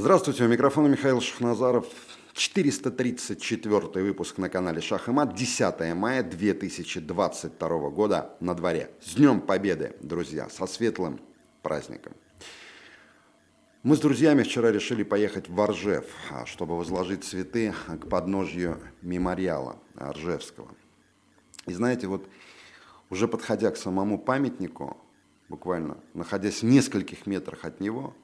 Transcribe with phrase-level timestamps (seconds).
[0.00, 1.84] Здравствуйте, у микрофона Михаил Шахназаров.
[2.32, 5.34] 434 выпуск на канале Шах и Мат.
[5.34, 8.90] 10 мая 2022 года на дворе.
[9.02, 11.20] С Днем Победы, друзья, со светлым
[11.60, 12.14] праздником.
[13.82, 19.76] Мы с друзьями вчера решили поехать в Оржев, а, чтобы возложить цветы к подножью мемориала
[19.96, 20.70] Оржевского.
[21.66, 22.26] И знаете, вот
[23.10, 24.96] уже подходя к самому памятнику,
[25.50, 28.16] буквально находясь в нескольких метрах от него,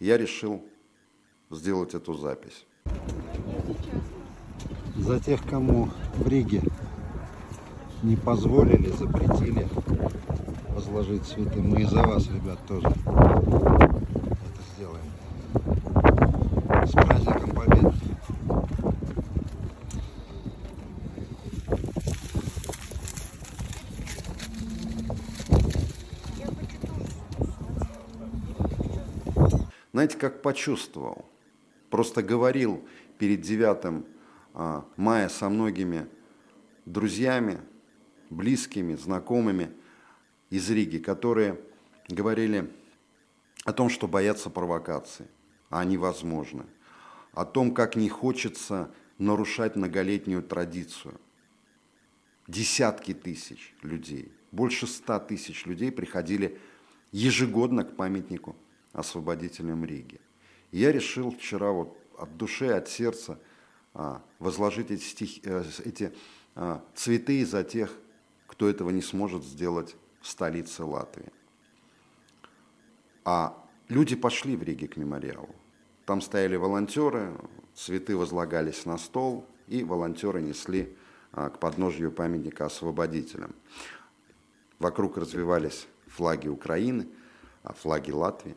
[0.00, 0.66] я решил
[1.52, 2.64] сделать эту запись.
[4.96, 6.62] За тех, кому в Риге
[8.02, 9.68] не позволили, запретили
[10.70, 12.98] возложить цветы, мы и за вас, ребят, тоже это
[14.76, 15.04] сделаем.
[16.86, 17.92] С праздником Победы!
[29.92, 31.31] Знаете, как почувствовал?
[31.92, 32.82] Просто говорил
[33.18, 34.02] перед 9
[34.54, 36.08] а, мая со многими
[36.86, 37.60] друзьями,
[38.30, 39.70] близкими, знакомыми
[40.48, 41.60] из Риги, которые
[42.08, 42.72] говорили
[43.66, 45.26] о том, что боятся провокаций,
[45.68, 46.64] а они возможны,
[47.34, 51.20] о том, как не хочется нарушать многолетнюю традицию.
[52.48, 56.58] Десятки тысяч людей, больше ста тысяч людей приходили
[57.10, 58.56] ежегодно к памятнику
[58.94, 60.21] освободителям Риги.
[60.72, 63.38] Я решил вчера вот от души, от сердца
[63.92, 66.12] а, возложить эти, стихи, э, эти
[66.54, 67.92] а, цветы за тех,
[68.46, 71.30] кто этого не сможет сделать в столице Латвии.
[73.24, 75.54] А люди пошли в Риге к мемориалу.
[76.06, 77.34] Там стояли волонтеры,
[77.74, 80.96] цветы возлагались на стол, и волонтеры несли
[81.32, 83.54] а, к подножью памятника освободителям.
[84.78, 87.08] Вокруг развивались флаги Украины,
[87.62, 88.56] флаги Латвии.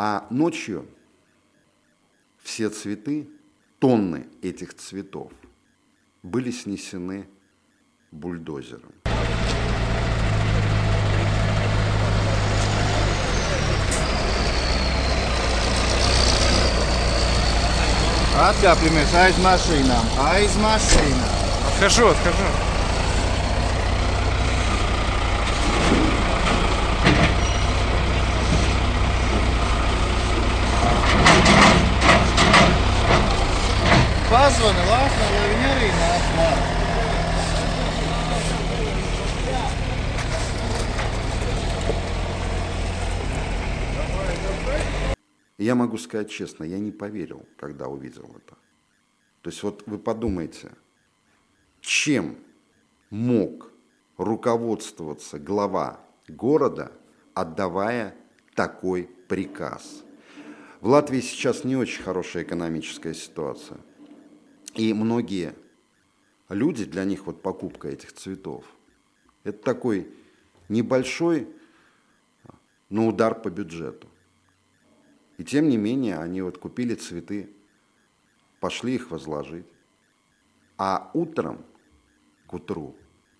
[0.00, 0.86] А ночью
[2.40, 3.28] все цветы,
[3.80, 5.32] тонны этих цветов,
[6.22, 7.28] были снесены
[8.12, 8.92] бульдозером.
[18.38, 21.38] Atkāpjamies aiz mašīnām, aiz mašīnām.
[21.72, 22.77] Отхожу, отхожу.
[34.28, 36.66] Lai viņi arī nāk klāt.
[45.56, 48.56] Я могу сказать честно, я не поверил, когда увидел это.
[49.40, 50.72] То есть вот вы подумайте,
[51.80, 52.36] чем
[53.08, 53.72] мог
[54.18, 56.92] руководствоваться глава города,
[57.32, 58.14] отдавая
[58.54, 60.04] такой приказ?
[60.82, 63.78] В Латвии сейчас не очень хорошая экономическая ситуация.
[64.74, 65.54] И многие
[66.48, 68.64] люди, для них вот покупка этих цветов,
[69.44, 70.12] это такой
[70.68, 71.48] небольшой,
[72.88, 74.08] но удар по бюджету.
[75.36, 77.50] И тем не менее, они вот купили цветы,
[78.60, 79.66] пошли их возложить.
[80.76, 81.64] А утром,
[82.46, 82.96] к утру,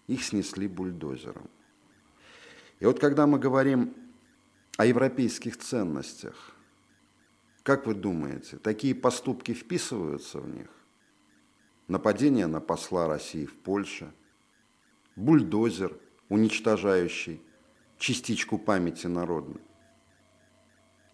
[0.06, 1.49] их снесли бульдозером.
[2.81, 3.95] И вот когда мы говорим
[4.77, 6.53] о европейских ценностях,
[7.62, 10.69] как вы думаете, такие поступки вписываются в них?
[11.88, 14.12] Нападение на посла России в Польше,
[15.16, 17.43] бульдозер, уничтожающий
[17.97, 19.62] частичку памяти народной.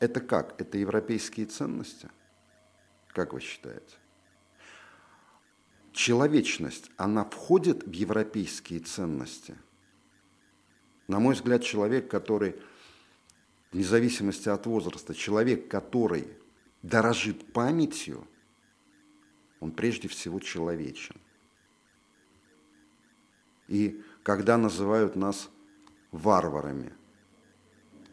[0.01, 0.61] Это как?
[0.61, 2.11] Это европейские ценности?
[3.09, 3.97] Как вы считаете?
[5.93, 9.55] Человечность, она входит в европейские ценности?
[11.07, 12.57] На мой взгляд, человек, который,
[13.71, 16.27] вне зависимости от возраста, человек, который
[16.83, 18.27] дорожит памятью–
[19.65, 21.17] он прежде всего человечен.
[23.67, 25.49] И когда называют нас
[26.13, 26.93] варварами,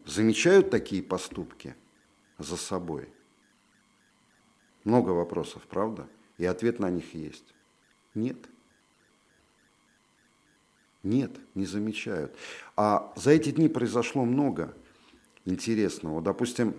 [0.06, 1.76] замечают такие поступки
[2.38, 3.12] за собой?
[4.84, 6.08] Много вопросов, правда?
[6.38, 7.54] И ответ на них есть.
[8.14, 8.38] Нет.
[11.02, 12.34] Нет, не замечают.
[12.76, 14.74] А за эти дни произошло много
[15.44, 16.22] интересного.
[16.22, 16.74] Допустим,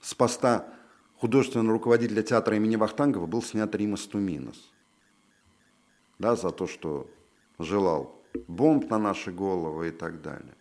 [0.00, 0.72] с поста
[1.18, 4.72] художественного руководителя театра имени Вахтангова был снят Римас Туминос.
[6.18, 7.10] Да, за то, что
[7.58, 10.54] желал бомб на наши головы и так далее.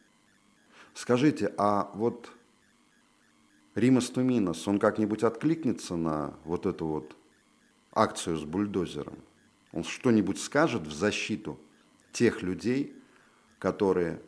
[0.94, 2.32] Скажите, а вот
[3.76, 7.18] Римас Туминос, он как-нибудь откликнется на вот эту вот
[7.92, 9.18] акцию с бульдозером?
[9.74, 11.60] Он что-нибудь скажет в защиту
[12.14, 12.96] тех людей,
[13.60, 14.22] которые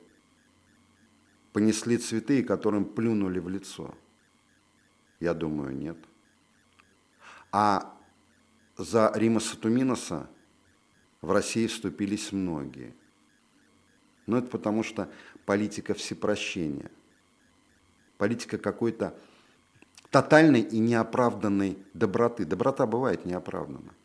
[1.54, 3.96] понесли цветы и которым плюнули в лицо?
[5.22, 5.98] Я думаю, нет.
[7.60, 7.98] А
[8.78, 10.30] за Рима Сатуминоса
[11.22, 12.94] в России вступились многие.
[14.28, 15.12] Но это потому, что
[15.48, 16.92] политика всепрощения,
[18.20, 19.18] политика какой-то
[20.12, 22.46] тотальной и неоправданной доброты.
[22.46, 23.96] Доброта бывает неоправданна.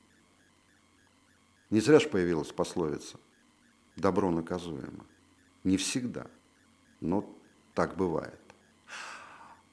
[1.68, 3.18] Не зря же появилась пословица
[3.96, 5.04] «добро наказуемо».
[5.62, 6.26] Не всегда,
[7.02, 7.30] но
[7.74, 8.40] так бывает.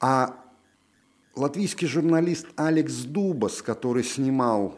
[0.02, 0.49] А
[1.40, 4.78] латвийский журналист Алекс Дубас, который снимал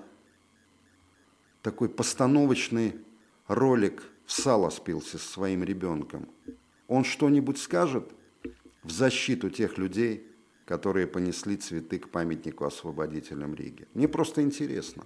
[1.63, 3.03] такой постановочный
[3.47, 6.29] ролик в сало спился со своим ребенком,
[6.87, 8.13] он что-нибудь скажет
[8.83, 10.27] в защиту тех людей,
[10.65, 13.87] которые понесли цветы к памятнику освободителям Риги?
[13.93, 15.03] Мне просто интересно.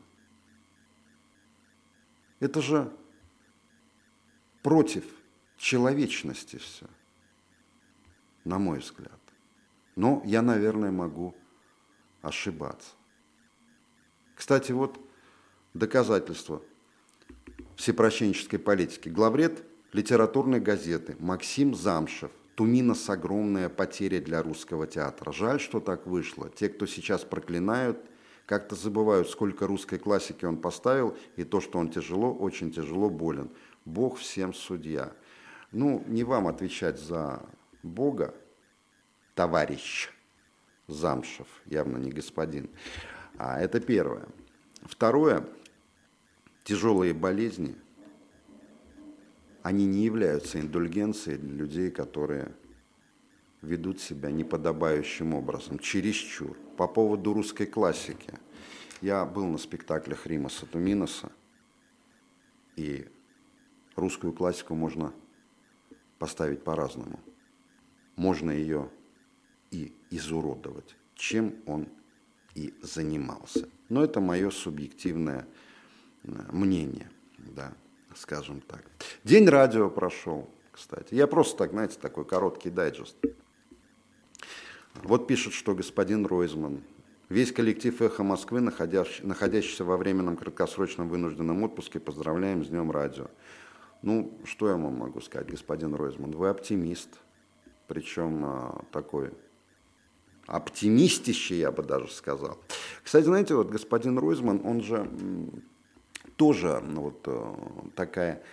[2.40, 2.94] Это же
[4.62, 5.06] против
[5.58, 6.88] человечности все,
[8.44, 9.20] на мой взгляд.
[9.96, 11.34] Но я, наверное, могу
[12.26, 12.92] ошибаться.
[14.36, 15.00] Кстати, вот
[15.74, 16.62] доказательство
[17.76, 19.10] всепрощенческой политики.
[19.10, 19.64] Главред
[19.94, 22.32] литературной газеты Максим Замшев.
[22.56, 25.32] Туминос огромная потеря для русского театра.
[25.34, 26.50] Жаль, что так вышло.
[26.50, 28.00] Те, кто сейчас проклинают,
[28.46, 33.52] как-то забывают, сколько русской классики он поставил, и то, что он тяжело, очень тяжело болен.
[33.84, 35.12] Бог всем судья.
[35.74, 37.44] Ну, не вам отвечать за
[37.84, 38.34] Бога,
[39.34, 40.15] товарищ
[40.88, 42.70] Замшев, явно не господин.
[43.38, 44.28] А это первое.
[44.84, 45.48] Второе,
[46.64, 47.76] тяжелые болезни,
[49.64, 52.52] они не являются индульгенцией для людей, которые
[53.64, 56.56] ведут себя неподобающим образом, чересчур.
[56.78, 58.34] По поводу русской классики.
[59.02, 61.32] Я был на спектаклях Рима Сатуминоса,
[62.76, 63.08] и
[63.96, 65.14] русскую классику можно
[66.20, 67.20] поставить по-разному.
[68.16, 68.90] Можно ее
[69.76, 71.88] и изуродовать, чем он
[72.56, 73.68] и занимался.
[73.90, 75.46] Но это мое субъективное
[76.24, 77.74] э, мнение, да,
[78.16, 78.86] скажем так.
[79.26, 81.14] День радио прошел, кстати.
[81.14, 83.18] Я просто так, знаете, такой короткий дайджест.
[85.04, 86.82] Вот пишет, что господин Ройзман,
[87.28, 93.28] весь коллектив «Эхо Москвы», находящийся во временном краткосрочном вынужденном отпуске, поздравляем с Днем радио.
[94.02, 96.32] Ну, что я вам могу сказать, господин Ройзман?
[96.32, 97.10] Вы оптимист,
[97.88, 99.34] причем а, такой
[100.48, 102.60] оптимистище, я бы даже сказал.
[103.04, 105.10] Кстати, знаете, вот господин Ройзман, он же
[106.36, 107.56] тоже ну, вот, э,
[107.96, 108.44] такая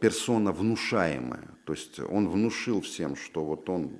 [0.00, 1.48] персона внушаемая.
[1.64, 3.98] То есть он внушил всем, что вот он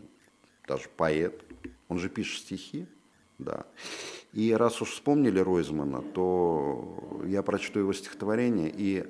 [0.66, 1.44] даже поэт,
[1.88, 2.86] он же пишет стихи,
[3.38, 3.66] да.
[4.32, 9.04] И раз уж вспомнили Ройзмана, то я прочту его стихотворение и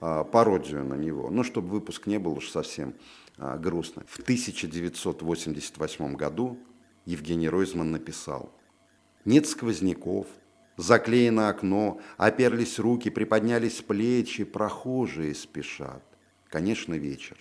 [0.00, 2.94] а, пародию на него, ну, чтобы выпуск не был уж совсем
[3.38, 4.04] а, грустный.
[4.06, 6.58] В 1988 году
[7.04, 8.52] Евгений Ройзман написал
[9.24, 10.26] «Нет сквозняков,
[10.76, 16.02] заклеено окно, оперлись руки, приподнялись плечи, прохожие спешат.
[16.48, 17.36] Конечно, вечер.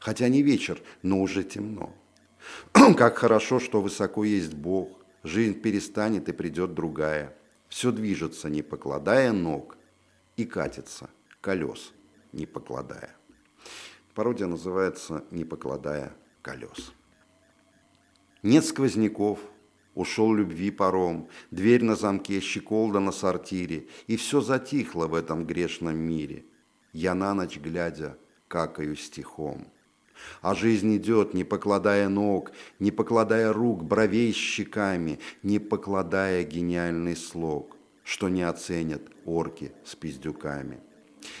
[0.00, 1.94] Хотя не вечер, но уже темно.
[2.72, 7.36] Как хорошо, что высоко есть Бог, жизнь перестанет и придет другая.
[7.68, 9.76] Все движется, не покладая ног,
[10.36, 11.92] и катится, колес,
[12.32, 13.16] не покладая.
[14.14, 16.92] Пародия называется «Не покладая колес».
[18.46, 19.40] Нет сквозняков,
[19.96, 25.96] ушел любви паром, дверь на замке, щеколда на сортире, и все затихло в этом грешном
[25.96, 26.44] мире.
[26.92, 29.66] Я на ночь глядя, какаю стихом.
[30.42, 37.76] А жизнь идет, не покладая ног, не покладая рук, бровей щеками, не покладая гениальный слог,
[38.04, 40.78] что не оценят орки с пиздюками.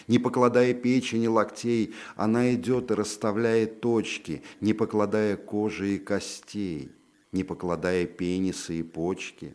[0.08, 6.95] Не покладая печени локтей, она идет и расставляет точки, не покладая кожи и костей
[7.36, 9.54] не покладая пенисы и почки.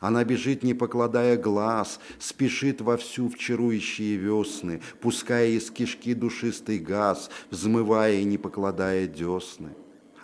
[0.00, 7.30] Она бежит, не покладая глаз, спешит вовсю в чарующие весны, пуская из кишки душистый газ,
[7.50, 9.70] взмывая и не покладая десны.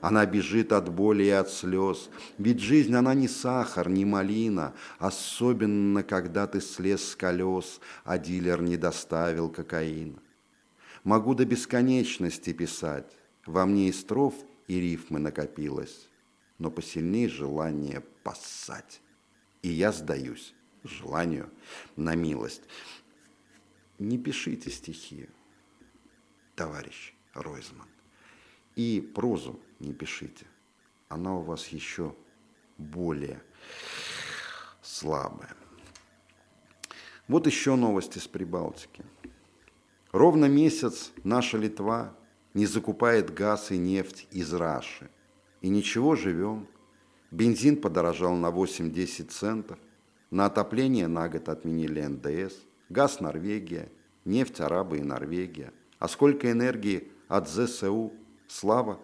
[0.00, 6.04] Она бежит от боли и от слез, ведь жизнь она не сахар, не малина, особенно
[6.04, 10.20] когда ты слез с колес, а дилер не доставил кокаина.
[11.02, 13.10] Могу до бесконечности писать,
[13.44, 14.34] во мне и строф,
[14.68, 16.07] и рифмы накопилось
[16.58, 19.00] но посильнее желание поссать.
[19.62, 21.50] И я сдаюсь желанию
[21.96, 22.62] на милость.
[23.98, 25.28] Не пишите стихи,
[26.54, 27.88] товарищ Ройзман.
[28.76, 30.46] И прозу не пишите.
[31.08, 32.14] Она у вас еще
[32.76, 33.42] более
[34.82, 35.56] слабая.
[37.26, 39.04] Вот еще новости с Прибалтики.
[40.12, 42.16] Ровно месяц наша Литва
[42.54, 45.10] не закупает газ и нефть из Раши–
[45.60, 46.66] и ничего, живем.
[47.30, 49.78] Бензин подорожал на 8-10 центов.
[50.30, 52.54] На отопление на год отменили НДС.
[52.88, 53.90] Газ Норвегия,
[54.24, 55.72] нефть арабы и Норвегия.
[55.98, 58.12] А сколько энергии от ЗСУ,
[58.46, 59.00] слава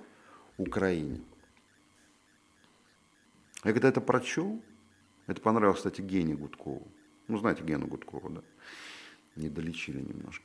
[0.56, 1.20] Украине.
[3.64, 4.62] Я когда это прочел,
[5.26, 6.86] это понравилось, кстати, Гене Гудкову.
[7.28, 8.42] Ну, знаете Гену Гудкову, да?
[9.36, 10.44] Не долечили немножко.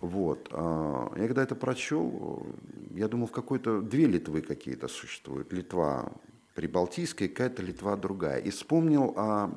[0.00, 0.48] Вот.
[0.52, 2.46] А, я когда это прочел,
[2.90, 3.80] я думал, в какой-то...
[3.80, 5.52] Две Литвы какие-то существуют.
[5.52, 6.12] Литва
[6.54, 8.38] Прибалтийская, какая-то Литва другая.
[8.38, 9.50] И вспомнил о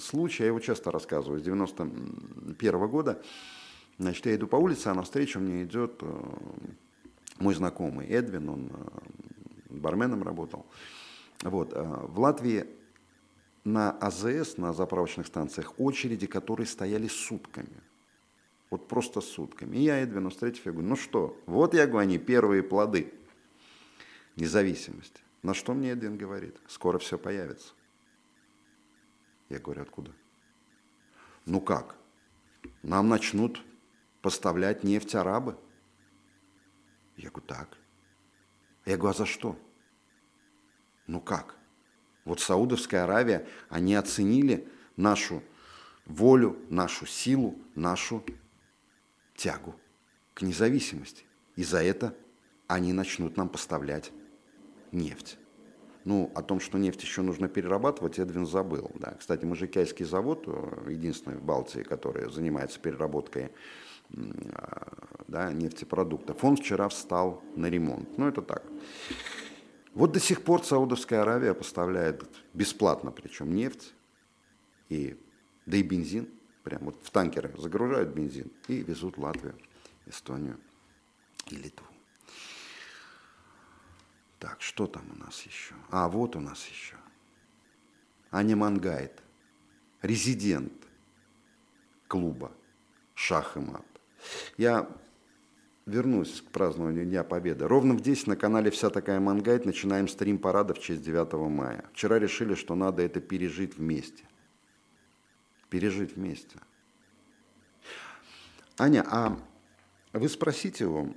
[0.00, 3.22] случае, я его часто рассказываю, с 91 года.
[3.98, 6.20] Значит, я иду по улице, а навстречу мне идет э,
[7.40, 10.66] мой знакомый Эдвин, он э, барменом работал.
[11.42, 11.72] Вот.
[11.74, 12.66] Э, в Латвии
[13.72, 17.82] на АЗС, на заправочных станциях, очереди, которые стояли сутками.
[18.70, 19.76] Вот просто сутками.
[19.76, 23.12] И я Эдвину встретив, я говорю, ну что, вот я говорю, они первые плоды
[24.36, 25.20] независимости.
[25.42, 26.56] На что мне Эдвин говорит?
[26.66, 27.72] Скоро все появится.
[29.48, 30.12] Я говорю, откуда?
[31.46, 31.96] Ну как?
[32.82, 33.62] Нам начнут
[34.20, 35.56] поставлять нефть арабы.
[37.16, 37.78] Я говорю, так.
[38.84, 39.58] Я говорю, а за что?
[41.06, 41.56] Ну как?
[42.28, 45.42] Вот Саудовская Аравия, они оценили нашу
[46.04, 48.22] волю, нашу силу, нашу
[49.34, 49.74] тягу
[50.34, 51.24] к независимости.
[51.56, 52.14] И за это
[52.66, 54.12] они начнут нам поставлять
[54.92, 55.38] нефть.
[56.04, 58.90] Ну, о том, что нефть еще нужно перерабатывать, Эдвин забыл.
[58.96, 59.14] Да.
[59.18, 63.50] Кстати, Мужикайский завод, э, единственный в Балтии, который занимается переработкой
[65.28, 68.16] да, нефтепродуктов, он вчера встал на ремонт.
[68.18, 68.62] Ну, это так.
[69.98, 72.24] Вот до сих пор Саудовская Аравия поставляет
[72.54, 73.92] бесплатно, причем нефть,
[74.88, 75.20] и,
[75.66, 76.28] да и бензин,
[76.62, 79.58] прям вот в танкеры загружают бензин и везут в Латвию,
[80.06, 80.60] Эстонию
[81.50, 81.84] и Литву.
[84.38, 85.74] Так, что там у нас еще?
[85.90, 86.94] А, вот у нас еще.
[88.30, 89.20] Аня Мангайт,
[90.02, 90.86] резидент
[92.06, 92.52] клуба
[93.16, 93.84] «Шах и мат».
[94.58, 94.88] Я
[95.88, 97.66] вернусь к празднованию Дня Победы.
[97.66, 101.84] Ровно в 10 на канале «Вся такая мангайт» начинаем стрим парада в честь 9 мая.
[101.92, 104.24] Вчера решили, что надо это пережить вместе.
[105.70, 106.58] Пережить вместе.
[108.76, 109.38] Аня, а
[110.12, 111.14] вы спросите у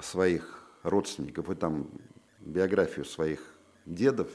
[0.00, 1.88] своих родственников, вы там
[2.40, 3.40] биографию своих
[3.86, 4.28] дедов,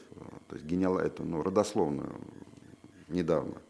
[0.48, 2.20] то есть генеал, эту, ну, родословную
[3.08, 3.62] недавно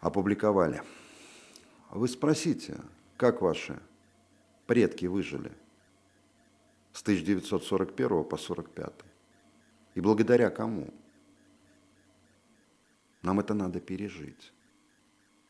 [0.00, 0.82] опубликовали.
[1.90, 2.78] Вы спросите,
[3.16, 3.80] как ваши
[4.70, 5.50] предки выжили
[6.92, 8.92] с 1941 по 45.
[9.96, 10.94] И благодаря кому?
[13.22, 14.52] Нам это надо пережить.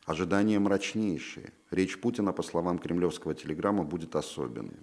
[0.05, 1.53] Ожидания мрачнейшие.
[1.69, 4.79] Речь Путина, по словам кремлевского телеграмма, будет особенной.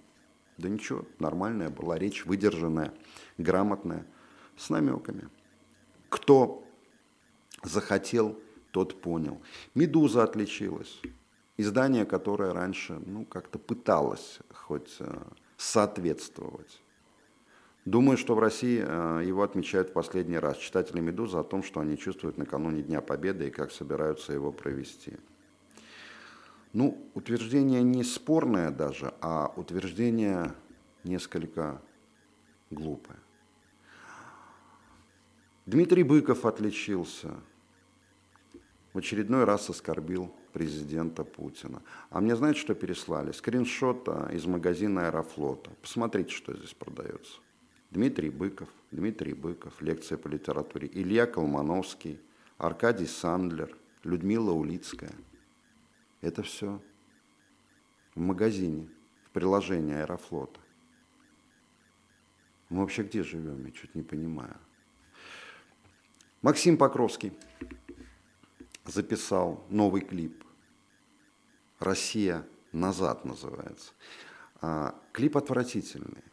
[0.57, 2.93] Да ничего, нормальная была речь, выдержанная,
[3.37, 4.05] грамотная,
[4.55, 5.27] с намеками.
[6.07, 6.63] Кто
[7.61, 8.39] захотел,
[8.71, 9.41] тот понял.
[9.75, 11.01] «Медуза» отличилась
[11.59, 15.21] издание, которое раньше ну, как-то пыталось хоть э,
[15.57, 16.81] соответствовать.
[17.83, 20.57] Думаю, что в России э, его отмечают в последний раз.
[20.57, 25.17] Читатели «Медузы» о том, что они чувствуют накануне Дня Победы и как собираются его провести.
[26.71, 30.53] Ну, утверждение не спорное даже, а утверждение
[31.03, 31.81] несколько
[32.69, 33.19] глупое.
[35.65, 37.35] Дмитрий Быков отличился.
[38.93, 41.81] В очередной раз оскорбил президента Путина.
[42.09, 43.31] А мне знаете, что переслали?
[43.31, 45.71] Скриншот из магазина Аэрофлота.
[45.81, 47.39] Посмотрите, что здесь продается.
[47.91, 52.19] Дмитрий Быков, Дмитрий Быков, лекция по литературе, Илья Колмановский,
[52.57, 55.13] Аркадий Сандлер, Людмила Улицкая.
[56.21, 56.79] Это все
[58.15, 58.87] в магазине,
[59.25, 60.59] в приложении Аэрофлота.
[62.69, 64.55] Мы вообще где живем, я чуть не понимаю.
[66.41, 67.33] Максим Покровский
[68.89, 70.43] записал новый клип.
[71.79, 73.93] «Россия назад» называется.
[74.61, 76.23] А, клип отвратительный,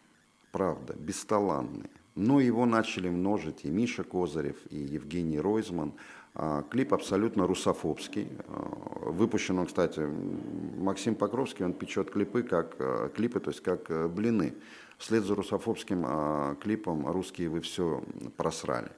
[0.51, 1.91] правда, бесталанный.
[2.15, 5.93] Но его начали множить и Миша Козырев, и Евгений Ройзман.
[6.35, 8.29] А, клип абсолютно русофобский.
[8.49, 14.09] А, выпущен он, кстати, Максим Покровский, он печет клипы, как клипы, то есть как а,
[14.09, 14.55] блины.
[14.99, 18.03] Вслед за русофобским клипом «Русские вы все
[18.39, 18.91] просрали».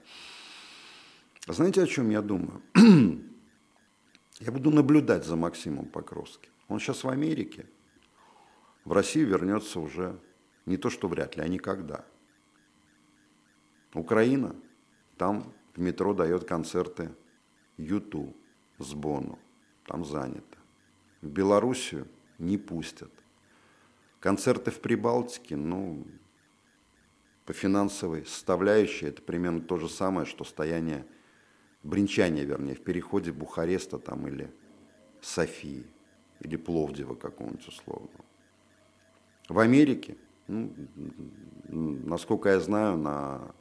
[1.49, 2.63] Знаете, о чем я думаю?
[4.41, 6.51] Я буду наблюдать за Максимом Покровским.
[6.69, 7.67] Он сейчас в Америке.
[8.85, 10.19] В Россию вернется уже
[10.65, 12.05] не то, что вряд ли, а никогда.
[13.95, 14.55] Украина,
[15.17, 17.11] там в метро дает концерты
[17.77, 18.37] Юту
[18.79, 19.39] с Бону.
[19.87, 20.59] Там занято.
[21.21, 22.07] В Белоруссию
[22.39, 23.11] не пустят.
[24.21, 26.07] Концерты в Прибалтике, ну,
[27.45, 31.07] по финансовой составляющей это примерно то же самое, что стояние,
[31.83, 34.53] бренчание, вернее, в переходе Бухареста там или
[35.21, 35.87] Софии,
[36.41, 38.25] или Пловдива какого-нибудь условного.
[39.49, 40.17] В Америке,
[40.47, 40.73] ну,
[41.69, 43.55] насколько я знаю, на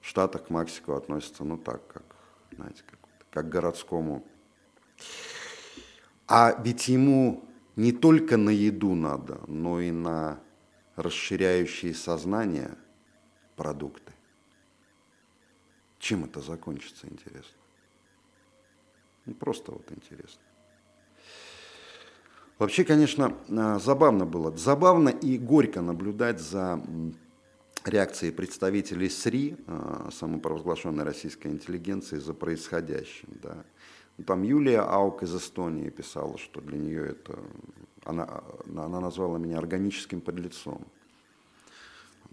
[0.00, 2.16] Штатах к Мексику относятся, ну так, как,
[2.52, 3.00] знаете, как,
[3.30, 4.26] как к городскому.
[6.28, 7.44] А ведь ему
[7.76, 10.40] не только на еду надо, но и на
[10.96, 12.76] расширяющие сознание
[13.54, 14.05] продукты.
[15.98, 17.56] Чем это закончится, интересно?
[19.24, 20.42] Ну, просто вот интересно.
[22.58, 24.56] Вообще, конечно, а, забавно было.
[24.56, 26.82] Забавно и горько наблюдать за
[27.84, 33.28] реакцией представителей СРИ, а, самопровозглашенной российской интеллигенции, за происходящим.
[33.42, 33.64] Да.
[34.16, 37.38] Ну, там Юлия Аук из Эстонии писала, что для нее это...
[38.04, 40.86] Она, она назвала меня органическим подлецом.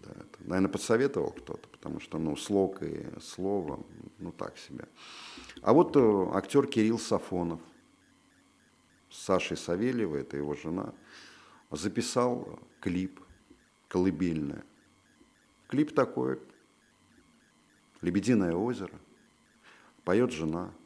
[0.04, 3.86] Да, это, наверное, подсоветовал кто-то, потому что, ну, слог и слово,
[4.20, 4.88] ну, так себе.
[5.62, 7.62] А вот э, актер Кирилл Сафонов
[9.10, 10.94] с Сашей Савельевой, это его жена,
[11.72, 13.20] записал клип
[13.88, 14.66] «Колыбельное».
[15.68, 16.40] Клип такой,
[18.02, 19.00] «Лебединое озеро»,
[20.04, 20.74] поет жена–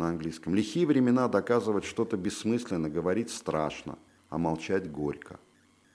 [0.00, 0.54] на английском.
[0.54, 5.38] Лихие времена доказывать что-то бессмысленно, говорить страшно, а молчать горько.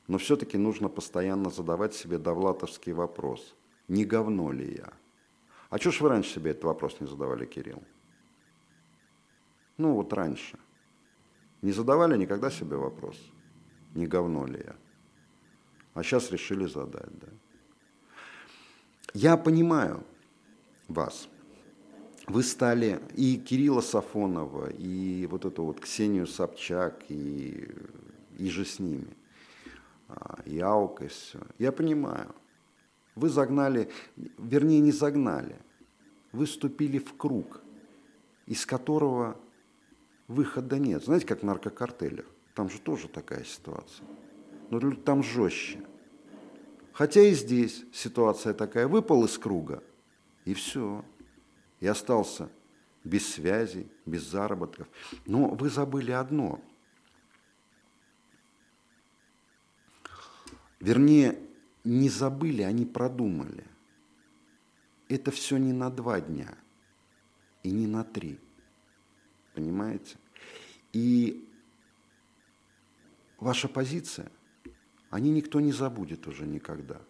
[0.08, 3.56] Но все-таки нужно постоянно задавать себе довлатовский вопрос.
[3.88, 4.94] Не говно ли я?
[5.70, 7.84] А что ж вы раньше себе этот вопрос не задавали, Кирилл?
[9.78, 10.58] Ну вот раньше.
[11.62, 13.18] Не задавали никогда себе вопрос,
[13.96, 14.76] не говно ли я?
[15.94, 17.28] А сейчас решили задать, да.
[19.14, 20.04] Я понимаю
[20.88, 21.28] вас–
[22.28, 27.70] вы стали и Кирилла Сафонова, и вот эту вот Ксению Собчак, и,
[28.38, 29.08] и же с ними,
[30.08, 31.40] а, и все.
[31.58, 32.36] Я понимаю.
[33.16, 33.90] Вы загнали,
[34.38, 35.58] вернее, не загнали,
[36.32, 37.62] вы вступили в круг,
[38.46, 39.40] из которого
[40.28, 41.04] выхода нет.
[41.04, 42.26] Знаете, как в наркокартелях?
[42.54, 44.06] Там же тоже такая ситуация.
[44.70, 45.82] Но там жестче.
[46.92, 48.88] Хотя и здесь ситуация такая.
[48.88, 49.84] Выпал из круга,
[50.46, 51.04] и все
[51.80, 52.50] и остался
[53.04, 54.88] без связи, без заработков.
[55.26, 56.62] Но вы забыли одно.
[60.86, 61.40] Вернее,
[61.84, 63.64] не забыли, они продумали.
[65.10, 66.56] Это все не на два дня
[67.64, 68.40] и не на три.
[69.56, 70.18] Понимаете?
[70.94, 71.50] И
[73.40, 74.32] ваша позиция,
[75.10, 77.02] они никто не забудет уже никогда.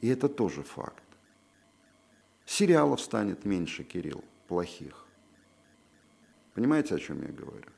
[0.00, 1.02] И это тоже факт.
[2.44, 5.08] Сериалов станет меньше, Кирилл, плохих.
[6.54, 7.72] Понимаете, о чем я говорю?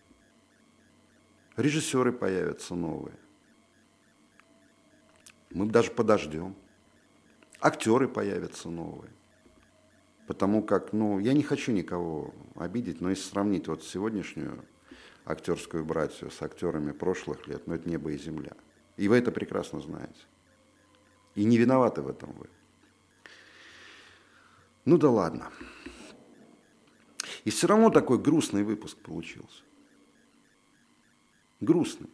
[1.56, 3.16] Режиссеры появятся новые.
[5.50, 6.54] Мы даже подождем.
[7.60, 9.10] Актеры появятся новые.
[10.26, 14.64] Потому как, ну, я не хочу никого обидеть, но если сравнить вот сегодняшнюю
[15.24, 18.52] актерскую братью с актерами прошлых лет, ну, это небо и земля.
[18.96, 20.20] И вы это прекрасно знаете.
[21.34, 22.48] И не виноваты в этом вы.
[24.84, 25.50] Ну да ладно.
[27.44, 29.62] И все равно такой грустный выпуск получился.
[31.60, 32.10] Грустный.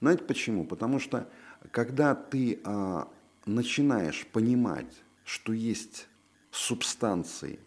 [0.00, 0.66] Знаете почему?
[0.66, 1.30] Потому что
[1.70, 3.08] когда ты а,
[3.46, 6.08] начинаешь понимать, что есть
[6.50, 7.58] субстанции,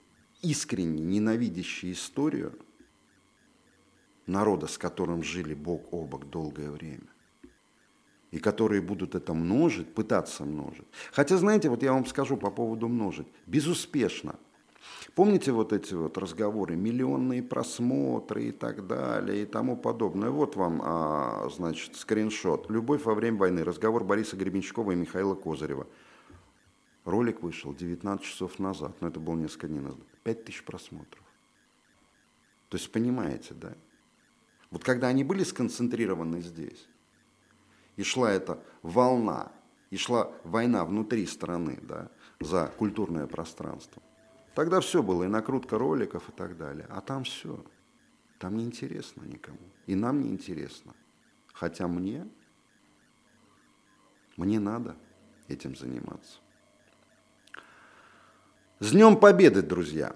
[0.42, 2.58] искренне ненавидящие историю
[4.26, 7.08] народа, с которым жили бок о бок долгое время,
[8.32, 10.88] и которые будут это множить, пытаться множить.
[11.12, 14.40] Хотя, знаете, вот я вам скажу по поводу множить, безуспешно.
[15.16, 20.30] Помните вот эти вот разговоры, миллионные просмотры и так далее и тому подобное.
[20.30, 22.70] Вот вам, а, значит, скриншот.
[22.70, 23.64] «Любовь во время войны».
[23.64, 25.86] Разговор Бориса Гребенщикова и Михаила Козырева.
[27.04, 30.00] Ролик вышел 19 часов назад, но это было несколько дней назад.
[30.24, 31.24] 5 тысяч просмотров.
[32.70, 33.74] То есть, понимаете, да?
[34.70, 36.88] Вот когда они были сконцентрированы здесь,
[37.98, 39.52] и шла эта волна,
[39.90, 44.02] и шла война внутри страны да, за культурное пространство.
[44.54, 46.86] Тогда все было, и накрутка роликов и так далее.
[46.90, 47.64] А там все.
[48.40, 49.60] Там не интересно никому.
[49.86, 50.94] И нам не интересно.
[51.54, 52.28] Хотя мне,
[54.36, 54.96] мне надо
[55.48, 56.40] этим заниматься.
[58.80, 60.16] С Днем Победы, друзья!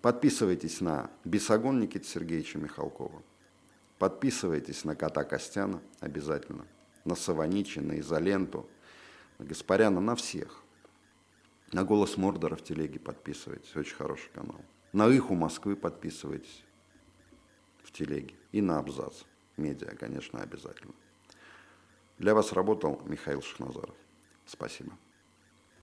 [0.00, 3.22] Подписывайтесь на Бесогон Никита Сергеевича Михалкова.
[3.98, 6.66] Подписывайтесь на Кота Костяна обязательно
[7.04, 8.68] на Саваничи, на Изоленту,
[9.38, 10.62] на Гаспаряна, на всех.
[11.72, 14.64] На «Голос Мордора» в телеге подписывайтесь, очень хороший канал.
[14.92, 16.64] На «Их у Москвы» подписывайтесь
[17.82, 18.34] в телеге.
[18.52, 19.24] И на «Абзац».
[19.58, 20.94] Медиа, конечно, обязательно.
[22.18, 23.94] Для вас работал Михаил Шахназаров.
[24.46, 24.92] Спасибо.